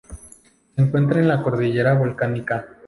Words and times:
Se 0.75 0.81
encuentra 0.81 1.19
en 1.19 1.27
la 1.27 1.43
Cordillera 1.43 1.93
Volcánica. 1.93 2.65